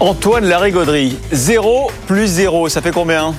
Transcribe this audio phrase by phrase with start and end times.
[0.00, 3.34] Antoine Larigauderie, 0 plus 0, ça fait combien?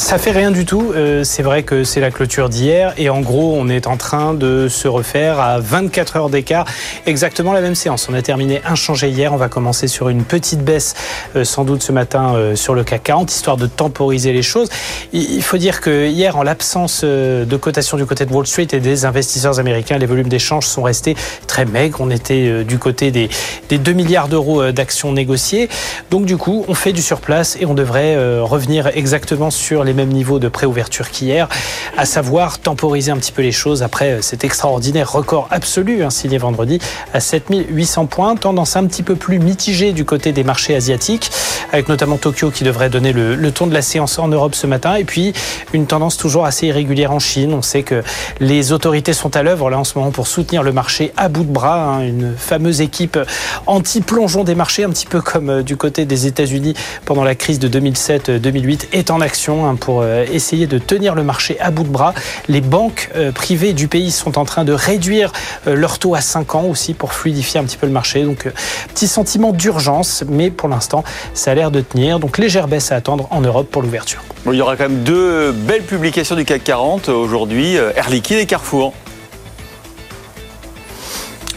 [0.00, 0.92] Ça fait rien du tout.
[0.96, 4.32] Euh, c'est vrai que c'est la clôture d'hier et en gros, on est en train
[4.32, 6.64] de se refaire à 24 heures d'écart.
[7.04, 8.08] Exactement la même séance.
[8.10, 9.32] On a terminé inchangé hier.
[9.34, 10.94] On va commencer sur une petite baisse,
[11.36, 14.70] euh, sans doute ce matin euh, sur le CAC 40, histoire de temporiser les choses.
[15.12, 18.80] Il faut dire que hier, en l'absence de cotation du côté de Wall Street et
[18.80, 21.14] des investisseurs américains, les volumes d'échanges sont restés
[21.46, 21.98] très maigres.
[22.00, 23.28] On était du côté des,
[23.68, 25.68] des 2 milliards d'euros d'actions négociées.
[26.10, 29.94] Donc du coup, on fait du surplace et on devrait revenir exactement sur les les
[29.94, 31.48] mêmes niveaux de préouverture qu'hier,
[31.96, 36.38] à savoir temporiser un petit peu les choses après cet extraordinaire record absolu hein, signé
[36.38, 36.78] vendredi
[37.12, 41.32] à 7800 points, tendance un petit peu plus mitigée du côté des marchés asiatiques,
[41.72, 44.94] avec notamment Tokyo qui devrait donner le, ton de la séance en Europe ce matin,
[44.94, 45.32] et puis
[45.72, 47.52] une tendance toujours assez irrégulière en Chine.
[47.52, 48.04] On sait que
[48.38, 51.42] les autorités sont à l'œuvre là en ce moment pour soutenir le marché à bout
[51.42, 53.18] de bras, hein, une fameuse équipe
[53.66, 57.58] anti-plongeon des marchés, un petit peu comme euh, du côté des États-Unis pendant la crise
[57.58, 61.88] de 2007-2008, est en action pour euh, essayer de tenir le marché à bout de
[61.88, 62.14] bras.
[62.48, 65.32] Les banques euh, privées du pays sont en train de réduire
[65.66, 68.22] euh, leur taux à 5 ans aussi pour fluidifier un petit peu le marché.
[68.22, 68.48] Donc
[68.94, 71.02] petit sentiment d'urgence, mais pour l'instant
[71.34, 72.20] ça a l'air de tenir.
[72.20, 74.22] Donc légère baisse à attendre en Europe pour l'ouverture.
[74.46, 78.46] il y aura quand même deux belles publications du CAC 40 aujourd'hui, Air Liquide et
[78.46, 78.92] Carrefour.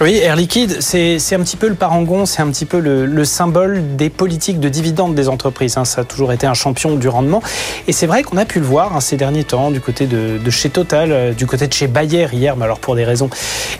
[0.02, 3.96] Oui, Air Liquide, c'est un petit peu le parangon, c'est un petit peu le, symbole
[3.96, 5.78] des politiques de dividendes des entreprises.
[5.78, 5.86] Hein.
[5.86, 7.42] Ça a toujours été un champion du rendement.
[7.88, 10.50] Et c'est vrai qu'on a pu le voir hein, ces derniers temps du côté de,
[10.50, 13.30] chez Total, euh, du côté de chez Bayer hier, mais alors pour des raisons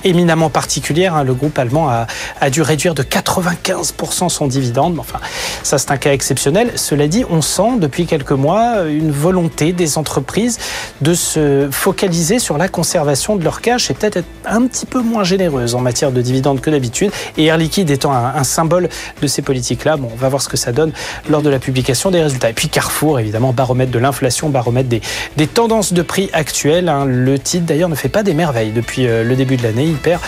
[0.04, 1.16] éminemment particulières.
[1.16, 5.00] Hein, le groupe allemand a, dû réduire de 95% son dividende.
[5.00, 5.20] Enfin,
[5.64, 6.74] ça c'est un cas exceptionnel.
[6.76, 10.60] Cela dit, on sent depuis quelques mois une volonté des entreprises
[11.02, 15.02] de se focaliser sur la conservation de leur cash et peut-être être un petit peu
[15.02, 17.12] moins généreuse en matière de dividendes que d'habitude.
[17.38, 18.90] Et Air Liquide étant un, symbole
[19.22, 20.92] de ces politiques-là, bon, on va voir ce que ça donne
[21.30, 22.50] lors de la publication des résultats.
[22.50, 25.02] Et puis Carrefour, évidemment, baromètre de l'inflation, baromètre des,
[25.38, 26.90] des, tendances de prix actuelles.
[26.90, 27.06] Hein.
[27.06, 29.86] Le titre, d'ailleurs, ne fait pas des merveilles depuis euh, le début de l'année.
[29.86, 30.22] Il perd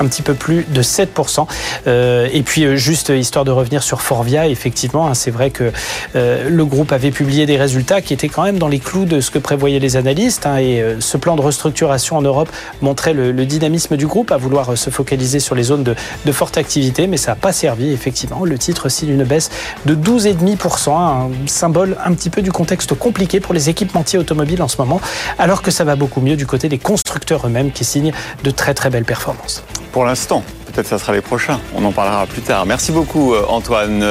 [0.00, 1.46] un petit peu plus de 7%.
[1.86, 5.72] Euh, et puis, euh, juste histoire de revenir sur Forvia, effectivement, hein, c'est vrai que
[6.14, 9.30] le groupe avait publié des résultats qui étaient quand même dans les clous de ce
[9.30, 10.46] que prévoyaient les analystes.
[10.46, 12.48] Hein, et ce plan de restructuration en Europe
[12.80, 17.06] montrait le dynamisme du groupe à vouloir se focaliser sur les zones de, forte activité,
[17.06, 18.44] mais ça n'a pas servi, effectivement.
[18.44, 19.50] Le titre signe une baisse
[19.86, 24.68] de 12,5%, un symbole un petit peu du contexte compliqué pour les équipementiers automobiles en
[24.68, 25.00] ce moment,
[25.38, 28.12] alors que ça va beaucoup mieux du côté des constructeurs eux-mêmes qui signent
[28.42, 29.62] de très très belles performances.
[29.92, 32.64] Pour l'instant, peut-être ça sera les prochains, on en parlera plus tard.
[32.64, 34.00] Merci beaucoup euh, Antoine.